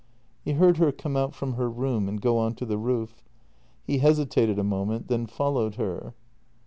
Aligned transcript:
He 0.43 0.53
heard 0.53 0.77
her 0.77 0.91
come 0.91 1.15
out 1.15 1.35
from 1.35 1.53
her 1.53 1.69
room 1.69 2.09
and 2.09 2.19
go 2.19 2.39
on 2.39 2.55
to 2.55 2.65
the 2.65 2.79
roof. 2.79 3.23
He 3.85 3.99
hesitated 3.99 4.57
a 4.57 4.63
moment, 4.63 5.09
then 5.09 5.27
followed 5.27 5.75
her. 5.75 6.15